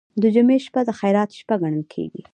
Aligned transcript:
د 0.21 0.23
جمعې 0.35 0.57
شپه 0.65 0.81
د 0.87 0.89
خیرات 0.99 1.29
شپه 1.39 1.55
ګڼل 1.61 1.83
کیږي. 1.93 2.21